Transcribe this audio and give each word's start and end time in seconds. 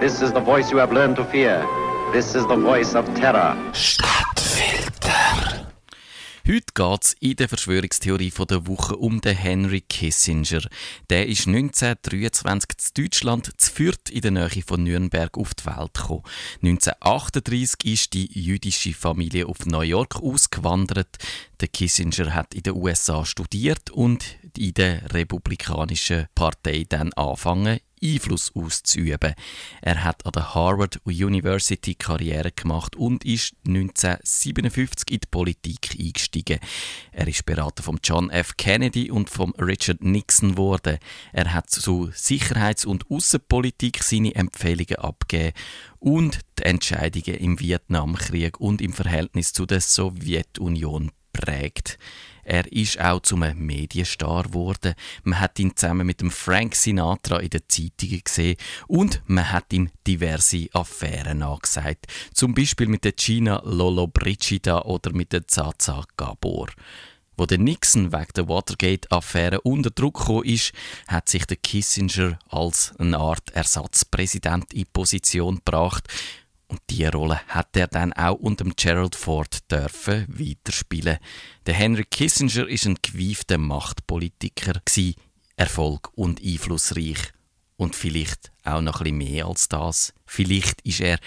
This 0.00 0.22
is 0.22 0.32
the 0.32 0.40
voice 0.40 0.70
you 0.72 0.78
have 0.78 0.94
learned 0.94 1.16
to 1.16 1.26
fear. 1.26 1.62
This 2.10 2.34
is 2.34 2.46
the 2.46 2.56
voice 2.56 2.94
of 2.94 3.04
terror. 3.14 3.54
Stadtfilter. 3.74 5.10
Heute 6.48 6.72
geht 6.74 7.04
es 7.04 7.12
in 7.20 7.36
der 7.36 7.50
Verschwörungstheorie 7.50 8.32
der 8.48 8.66
Woche 8.66 8.96
um 8.96 9.20
den 9.20 9.36
Henry 9.36 9.82
Kissinger. 9.82 10.62
Der 11.10 11.28
ist 11.28 11.46
1923 11.46 12.70
in 12.96 13.04
Deutschland 13.04 13.50
zu 13.60 13.70
Fürth 13.70 14.08
in 14.10 14.22
der 14.22 14.30
Nähe 14.30 14.62
von 14.66 14.82
Nürnberg 14.82 15.36
auf 15.36 15.52
die 15.52 15.66
Welt 15.66 15.92
gekommen. 15.92 16.22
1938 16.62 17.84
ist 17.84 18.14
die 18.14 18.32
jüdische 18.32 18.94
Familie 18.94 19.46
auf 19.46 19.66
New 19.66 19.82
York 19.82 20.16
ausgewandert. 20.16 21.18
Der 21.60 21.68
Kissinger 21.68 22.32
hat 22.34 22.54
in 22.54 22.62
den 22.62 22.74
USA 22.74 23.26
studiert 23.26 23.90
und 23.90 24.24
in 24.58 24.74
der 24.74 25.12
Republikanischen 25.12 26.26
Partei 26.34 26.84
dann 26.88 27.12
angefangen, 27.14 27.80
Einfluss 28.02 28.50
auszuüben. 28.54 29.34
Er 29.82 30.04
hat 30.04 30.24
an 30.24 30.32
der 30.32 30.54
Harvard 30.54 31.00
University 31.04 31.94
Karriere 31.94 32.50
gemacht 32.50 32.96
und 32.96 33.24
ist 33.24 33.54
1957 33.66 35.10
in 35.10 35.20
die 35.20 35.26
Politik 35.30 35.96
eingestiegen. 35.98 36.60
Er 37.12 37.28
ist 37.28 37.44
Berater 37.44 37.82
von 37.82 37.98
John 38.02 38.30
F. 38.30 38.56
Kennedy 38.56 39.10
und 39.10 39.28
von 39.28 39.52
Richard 39.56 40.02
Nixon 40.02 40.52
geworden. 40.52 40.98
Er 41.32 41.52
hat 41.52 41.70
zu 41.70 42.10
Sicherheits- 42.12 42.86
und 42.86 43.10
Außenpolitik 43.10 44.02
seine 44.02 44.34
Empfehlungen 44.34 44.96
abgegeben 44.96 45.52
und 45.98 46.40
die 46.58 46.64
Entscheidungen 46.64 47.38
im 47.38 47.60
Vietnamkrieg 47.60 48.58
und 48.58 48.80
im 48.80 48.92
Verhältnis 48.92 49.52
zu 49.52 49.66
der 49.66 49.80
Sowjetunion 49.80 51.10
prägt. 51.32 51.98
Er 52.42 52.70
ist 52.72 53.00
auch 53.00 53.20
zum 53.20 53.44
Medienstar 53.54 54.44
geworden. 54.44 54.94
Man 55.22 55.38
hat 55.38 55.58
ihn 55.58 55.76
zusammen 55.76 56.06
mit 56.06 56.20
dem 56.20 56.30
Frank 56.30 56.74
Sinatra 56.74 57.38
in 57.38 57.50
den 57.50 57.62
Zeitungen 57.68 58.22
gesehen 58.24 58.56
und 58.88 59.22
man 59.26 59.52
hat 59.52 59.72
ihm 59.72 59.90
diverse 60.06 60.68
Affären 60.72 61.42
angesagt. 61.42 62.06
Zum 62.34 62.54
Beispiel 62.54 62.88
mit 62.88 63.04
der 63.04 63.12
Gina 63.12 63.62
Lollobrigida 63.64 64.82
oder 64.82 65.12
mit 65.12 65.32
der 65.32 65.46
Zaza 65.46 66.04
Gabor. 66.16 66.68
Wo 67.36 67.46
der 67.46 67.58
Nixon 67.58 68.12
wegen 68.12 68.32
der 68.36 68.48
Watergate-Affäre 68.48 69.60
unter 69.62 69.90
Druck 69.90 70.18
gekommen 70.18 70.44
ist, 70.44 70.72
hat 71.08 71.28
sich 71.28 71.46
der 71.46 71.56
Kissinger 71.56 72.38
als 72.48 72.92
eine 72.98 73.16
Art 73.16 73.50
Ersatzpräsident 73.52 74.74
in 74.74 74.86
Position 74.92 75.56
gebracht 75.56 76.06
und 76.70 76.80
diese 76.88 77.10
Rolle 77.10 77.40
hat 77.48 77.76
er 77.76 77.88
dann 77.88 78.12
auch 78.12 78.36
unter 78.36 78.64
Gerald 78.64 79.16
Ford 79.16 79.70
dürfen 79.72 80.24
weiterspielen. 80.28 81.18
Der 81.66 81.74
Henry 81.74 82.04
Kissinger 82.04 82.68
ist 82.68 82.86
ein 82.86 82.98
gewiefter 83.02 83.58
Machtpolitiker, 83.58 84.80
Erfolg 85.56 86.10
und 86.14 86.40
einflussreich. 86.40 87.18
Und 87.76 87.96
vielleicht 87.96 88.52
auch 88.62 88.82
noch 88.82 89.00
ein 89.00 89.16
mehr 89.16 89.46
als 89.46 89.68
das. 89.68 90.14
Vielleicht 90.26 90.80
ist 90.82 91.00
er 91.00 91.18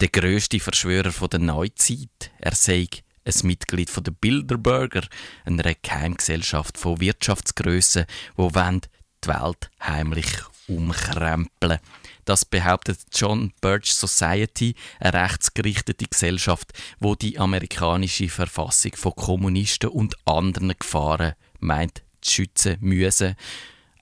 der 0.00 0.08
größte 0.08 0.60
Verschwörer 0.60 1.28
der 1.28 1.40
Neuzeit. 1.40 2.30
Er 2.38 2.54
sei 2.54 2.86
ein 3.24 3.34
Mitglied 3.42 3.90
der 4.06 4.12
Bilderberger, 4.12 5.02
einer 5.44 5.74
Geheimgesellschaft 5.74 6.78
von 6.78 7.00
Wirtschaftsgrössen, 7.00 8.06
wo 8.36 8.48
die 8.50 9.28
Welt 9.28 9.70
heimlich 9.80 10.28
umkrempeln. 10.68 11.80
Das 12.24 12.44
behauptet 12.44 12.98
John 13.12 13.52
Birch 13.60 13.92
Society, 13.92 14.74
eine 15.00 15.22
rechtsgerichtete 15.22 16.06
Gesellschaft, 16.06 16.72
wo 17.00 17.14
die 17.14 17.38
amerikanische 17.38 18.28
Verfassung 18.28 18.92
von 18.96 19.14
Kommunisten 19.14 19.90
und 19.90 20.16
anderen 20.26 20.74
Gefahren 20.78 21.34
meint 21.60 22.02
zu 22.20 22.32
schützen 22.32 22.78
müssen. 22.80 23.36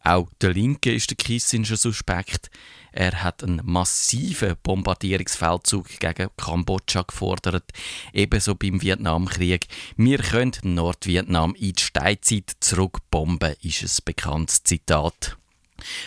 Auch 0.04 0.28
der 0.40 0.52
Linke 0.52 0.92
ist 0.92 1.10
der 1.10 1.16
Kissinger 1.16 1.76
suspekt. 1.76 2.50
Er 2.90 3.22
hat 3.22 3.42
einen 3.42 3.62
massiven 3.64 4.56
Bombardierungsfeldzug 4.62 6.00
gegen 6.00 6.28
Kambodscha 6.36 7.02
gefordert, 7.02 7.70
ebenso 8.12 8.54
beim 8.54 8.82
Vietnamkrieg. 8.82 9.68
Wir 9.96 10.18
können 10.18 10.52
Nordvietnam 10.62 11.54
in 11.54 11.72
die 11.72 11.82
Steinzeit 11.82 12.50
zurückbomben, 12.60 13.54
ist 13.62 13.82
ein 13.82 14.04
bekanntes 14.04 14.64
Zitat. 14.64 15.38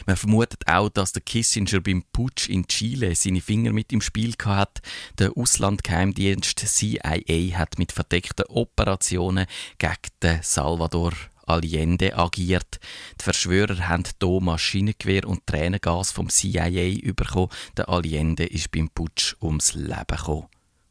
Man 0.05 0.15
vermutet 0.15 0.67
auch, 0.67 0.89
dass 0.89 1.13
der 1.13 1.21
Kissinger 1.21 1.81
beim 1.81 2.03
Putsch 2.11 2.49
in 2.49 2.67
Chile 2.67 3.15
seine 3.15 3.41
Finger 3.41 3.71
mit 3.71 3.91
im 3.93 4.01
Spiel 4.01 4.33
hat. 4.43 4.81
Der 5.17 5.35
Auslandgeheimdienst 5.35 6.59
CIA 6.59 7.57
hat 7.57 7.77
mit 7.77 7.91
verdeckten 7.91 8.45
Operationen 8.47 9.45
gegen 9.77 9.93
den 10.21 10.39
Salvador 10.41 11.13
Allende 11.47 12.17
agiert. 12.17 12.79
Die 13.19 13.23
Verschwörer 13.23 13.87
haben 13.87 14.03
hier 14.21 14.41
Maschinengewehr 14.41 15.27
und 15.27 15.45
Tränengas 15.45 16.11
vom 16.11 16.29
CIA 16.29 17.13
bekommen. 17.13 17.49
Der 17.77 17.89
Allende 17.89 18.45
ist 18.45 18.71
beim 18.71 18.89
Putsch 18.89 19.35
ums 19.41 19.73
Leben 19.73 20.05
gekommen. 20.09 20.47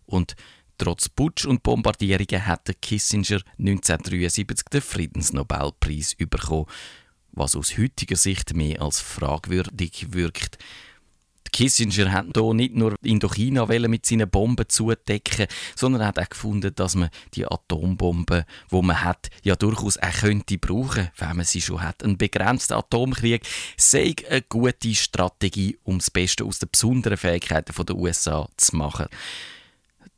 Und 0.07 0.37
Trotz 0.77 1.09
Putsch 1.09 1.47
und 1.47 1.63
Bombardierungen 1.63 2.47
hat 2.47 2.67
der 2.67 2.75
Kissinger 2.75 3.41
1973 3.59 4.69
den 4.73 4.81
Friedensnobelpreis 4.81 6.17
bekommen 6.17 6.67
was 7.35 7.57
aus 7.57 7.77
heutiger 7.79 8.17
Sicht 8.17 8.55
mehr 8.55 8.83
als 8.83 9.01
fragwürdig 9.01 10.13
wirkt. 10.13 10.59
Kissinger 11.55 12.11
hat 12.11 12.27
hier 12.35 12.53
nicht 12.53 12.75
nur 12.75 12.97
Indochina 13.01 13.67
mit 13.67 14.05
seinen 14.05 14.29
Bomben 14.29 14.69
zudecken, 14.69 15.47
sondern 15.77 16.05
hat 16.05 16.19
auch 16.19 16.29
gefunden, 16.29 16.75
dass 16.75 16.97
man 16.97 17.11
die 17.35 17.47
Atombomben, 17.47 18.43
wo 18.69 18.83
man 18.83 19.05
hat, 19.05 19.31
ja 19.45 19.55
durchaus 19.55 19.97
auch 19.99 20.13
könnte 20.21 20.59
brauchen, 20.59 21.11
wenn 21.17 21.37
man 21.37 21.45
sie 21.47 21.61
schon 21.61 21.81
hat. 21.81 22.03
Ein 22.03 22.19
begrenzter 22.19 22.79
Atomkrieg 22.79 23.47
sei 23.77 24.17
eine 24.29 24.43
gute 24.43 24.97
Strategie, 24.97 25.79
um 25.85 25.99
das 25.99 26.11
Beste 26.11 26.45
aus 26.45 26.59
den 26.59 26.71
besonderen 26.73 27.17
Fähigkeiten 27.17 27.73
der 27.87 27.97
USA 27.97 28.49
zu 28.57 28.75
machen. 28.75 29.07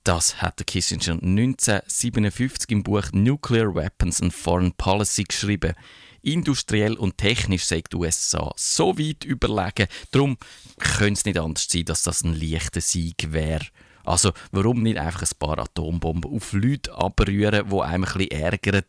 Das 0.05 0.41
hat 0.41 0.59
der 0.59 0.65
Kissinger 0.65 1.21
1957 1.23 2.71
im 2.71 2.83
Buch 2.83 3.13
Nuclear 3.13 3.75
Weapons 3.75 4.23
and 4.23 4.33
Foreign 4.33 4.73
Policy 4.73 5.25
geschrieben. 5.25 5.75
Industriell 6.27 6.95
und 6.95 7.19
technisch 7.19 7.65
sagt 7.65 7.93
die 7.93 7.99
USA 7.99 8.53
so 8.57 8.99
weit 8.99 9.25
überlegen, 9.25 9.87
darum 10.11 10.37
könnte 10.79 11.13
es 11.13 11.25
nicht 11.25 11.39
anders 11.39 11.69
sein, 11.71 11.85
dass 11.85 12.03
das 12.03 12.25
ein 12.25 12.35
leichter 12.35 12.81
Sieg 12.81 13.33
wäre. 13.33 13.65
Also 14.05 14.33
warum 14.51 14.83
nicht 14.83 14.99
einfach 14.99 15.23
ein 15.23 15.39
paar 15.39 15.59
Atombomben 15.59 16.33
auf 16.33 16.53
Leute 16.53 16.93
abrühren, 16.95 17.69
die 17.71 17.81
einem 17.81 18.05
ein 18.05 18.13
bisschen 18.13 18.31
ärgern? 18.31 18.83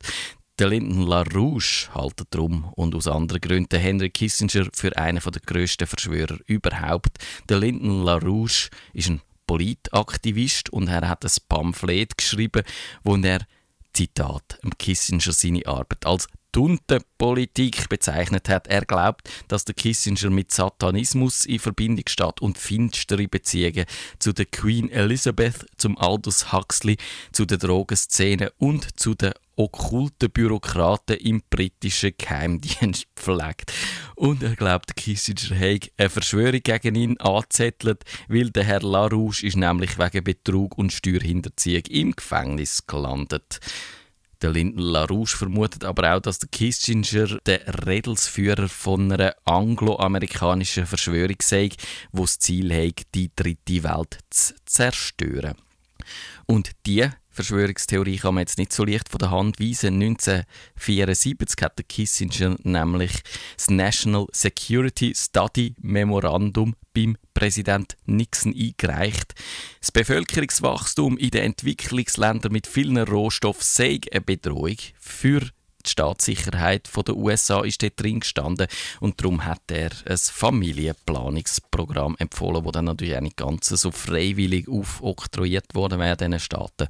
Der 0.57 0.69
Lyndon 0.69 1.03
LaRouche 1.03 1.93
haltet 1.93 2.33
drum 2.33 2.71
und 2.75 2.95
aus 2.95 3.07
anderen 3.07 3.41
Gründen 3.41 3.79
Henry 3.79 4.09
Kissinger 4.09 4.69
für 4.73 4.97
einen 4.97 5.21
der 5.21 5.41
grössten 5.45 5.85
Verschwörer 5.85 6.39
überhaupt. 6.47 7.19
Der 7.47 7.59
Lyndon 7.59 8.03
LaRouche 8.03 8.69
ist 8.93 9.09
ein 9.09 9.21
Politaktivist 9.45 10.71
und 10.71 10.87
er 10.87 11.07
hat 11.07 11.23
ein 11.23 11.31
Pamphlet 11.47 12.17
geschrieben, 12.17 12.63
wo 13.03 13.15
er 13.15 13.45
Zitat, 13.93 14.59
Kissinger 14.79 15.31
seine 15.31 15.65
Arbeit 15.67 16.05
als 16.05 16.27
Politik 17.17 17.89
bezeichnet 17.89 18.49
hat. 18.49 18.67
Er 18.67 18.85
glaubt, 18.85 19.29
dass 19.47 19.65
der 19.65 19.75
Kissinger 19.75 20.29
mit 20.29 20.51
Satanismus 20.51 21.45
in 21.45 21.59
Verbindung 21.59 22.05
steht 22.07 22.41
und 22.41 22.57
finstere 22.57 23.27
Beziehungen 23.27 23.85
zu 24.19 24.33
der 24.33 24.45
Queen 24.45 24.89
Elizabeth, 24.89 25.65
zum 25.77 25.97
Aldous 25.97 26.51
Huxley, 26.51 26.97
zu 27.31 27.45
der 27.45 27.57
Drogenszene 27.57 28.51
und 28.57 28.99
zu 28.99 29.13
den 29.13 29.33
okkulten 29.55 30.29
Bürokraten 30.29 31.17
im 31.17 31.41
britischen 31.49 32.13
Geheimdienst 32.17 33.07
pflegt. 33.15 33.73
Und 34.15 34.43
er 34.43 34.55
glaubt, 34.55 34.95
Kissinger 34.95 35.55
hätte 35.55 35.91
eine 35.97 36.09
Verschwörung 36.09 36.61
gegen 36.63 36.95
ihn 36.95 37.19
angezettelt, 37.19 38.03
weil 38.27 38.51
der 38.51 38.63
Herr 38.63 38.81
LaRouche 38.81 39.45
ist 39.45 39.57
nämlich 39.57 39.97
wegen 39.97 40.23
Betrug 40.23 40.77
und 40.77 40.93
Steuerhinterziehung 40.93 41.83
im 41.89 42.15
Gefängnis 42.15 42.85
gelandet. 42.87 43.59
Der 44.41 44.51
Lyndon 44.51 44.83
LaRouche 44.83 45.35
vermutet 45.35 45.83
aber 45.83 46.15
auch, 46.15 46.19
dass 46.19 46.39
der 46.39 46.49
Kissinger 46.49 47.39
der 47.45 47.87
Redelsführer 47.87 48.69
von 48.69 49.11
einer 49.11 49.35
angloamerikanischen 49.45 50.85
Verschwörung 50.85 51.37
sei, 51.41 51.69
wo 52.11 52.21
das 52.21 52.37
Ziel 52.37 52.71
hat, 52.71 53.01
die 53.15 53.31
dritte 53.35 53.83
Welt 53.83 54.19
zu 54.29 54.53
zerstören. 54.65 55.55
Und 56.45 56.71
die 56.85 57.09
Verschwörungstheorie 57.37 58.17
kann 58.17 58.33
man 58.33 58.41
jetzt 58.41 58.57
nicht 58.57 58.73
so 58.73 58.83
leicht 58.83 59.09
von 59.09 59.19
der 59.19 59.29
Hand 59.29 59.59
weisen. 59.59 60.01
1974 60.01 61.61
hat 61.63 61.77
der 61.77 61.85
Kissinger 61.85 62.57
nämlich 62.63 63.11
das 63.55 63.69
National 63.69 64.25
Security 64.31 65.13
Study 65.15 65.75
Memorandum 65.79 66.73
beim 66.95 67.15
Präsident 67.35 67.95
Nixon 68.07 68.55
eingereicht. 68.55 69.35
Das 69.79 69.91
Bevölkerungswachstum 69.91 71.19
in 71.19 71.29
den 71.29 71.43
Entwicklungsländern 71.43 72.51
mit 72.51 72.65
vielen 72.65 72.97
Rohstoffen 72.97 73.61
sei 73.61 73.99
eine 74.11 74.21
Bedrohung 74.21 74.77
für 74.99 75.47
die 75.87 75.91
Staatssicherheit 75.91 76.89
der 76.95 77.15
USA 77.15 77.63
ist 77.63 77.81
dort 77.81 77.99
drin 78.01 78.19
gestanden 78.19 78.67
und 78.99 79.21
darum 79.21 79.45
hat 79.45 79.61
er 79.71 79.91
ein 80.05 80.17
Familienplanungsprogramm 80.17 82.15
empfohlen, 82.19 82.63
das 82.63 82.73
dann 82.73 82.85
natürlich 82.85 83.15
auch 83.15 83.21
nicht 83.21 83.37
ganz 83.37 83.67
so 83.67 83.91
freiwillig 83.91 84.67
aufoktroyiert 84.67 85.73
worden 85.73 85.99
wäre 85.99 86.17
diesen 86.17 86.39
Staaten. 86.39 86.87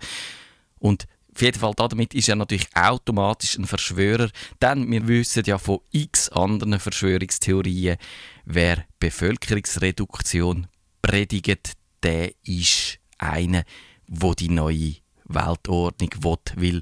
Und 0.79 1.07
auf 1.33 1.41
jeden 1.43 1.59
Fall 1.59 1.73
damit 1.77 2.15
ist 2.15 2.29
er 2.29 2.35
natürlich 2.35 2.67
automatisch 2.75 3.57
ein 3.57 3.67
Verschwörer, 3.67 4.29
denn 4.59 4.89
wir 4.89 5.07
wissen 5.07 5.43
ja 5.45 5.59
von 5.59 5.79
x 5.91 6.29
anderen 6.29 6.79
Verschwörungstheorien, 6.79 7.97
wer 8.45 8.83
Bevölkerungsreduktion 8.99 10.65
predigt, 11.03 11.73
der 12.01 12.31
ist 12.43 12.97
einer, 13.19 13.63
wo 14.07 14.33
die 14.33 14.49
neue 14.49 14.95
Weltordnung 15.25 16.09
will, 16.23 16.39
weil 16.55 16.81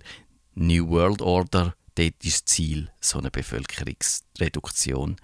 New 0.54 0.88
World 0.90 1.22
Order, 1.22 1.76
dort 1.96 2.24
ist 2.24 2.46
das 2.46 2.46
Ziel 2.46 2.92
so 3.00 3.20
eine 3.20 3.32
Bevölkerungsreduktion. 3.32 5.18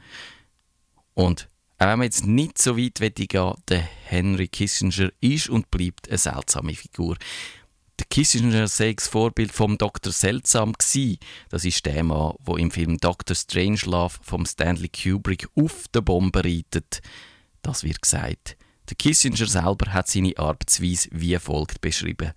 Und 1.13 1.47
auch 1.77 1.88
wenn 1.88 2.00
man 2.00 2.06
jetzt 2.06 2.25
nicht 2.25 2.57
so 2.57 2.77
weit 2.77 3.00
gehen 3.00 3.53
der 3.68 3.79
Henry 3.79 4.47
Kissinger 4.47 5.12
ist 5.19 5.50
und 5.50 5.71
bleibt 5.71 6.07
eine 6.09 6.18
seltsame 6.18 6.75
Figur. 6.75 7.18
Der 8.00 8.06
Kissinger 8.07 8.68
sei 8.68 8.94
das 8.94 9.07
Vorbild 9.07 9.51
vom 9.51 9.77
Dr. 9.77 10.12
Seltsam 10.12 10.73
gsi. 10.73 11.19
Das 11.50 11.65
ist 11.65 11.85
der 11.85 12.03
Mann, 12.03 12.35
der 12.47 12.57
im 12.57 12.71
Film 12.71 12.97
Dr. 12.97 13.35
Strangelove 13.35 14.18
vom 14.21 14.45
Stanley 14.45 14.89
Kubrick 14.89 15.47
auf 15.56 15.88
der 15.94 16.01
Bombe 16.01 16.44
reitet. 16.44 17.01
Das 17.62 17.83
wird 17.83 18.01
gesagt. 18.01 18.57
Der 18.89 18.95
Kissinger 18.97 19.45
selber 19.45 19.94
hat 19.94 20.07
seine 20.07 20.38
Arbeitsweise 20.38 21.09
wie 21.12 21.38
folgt 21.38 21.81
beschrieben. 21.81 22.33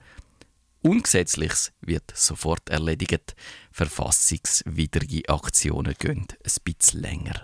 Ungesetzliches 0.86 1.72
wird 1.80 2.12
sofort 2.14 2.68
erledigt, 2.68 3.34
verfassungswidrige 3.72 5.26
Aktionen 5.30 5.94
gehen 5.98 6.26
ein 6.30 6.52
bisschen 6.62 7.00
länger. 7.00 7.40